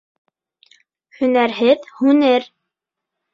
Һөнәрһеҙ 1.17 1.85
һүнер. 1.99 2.49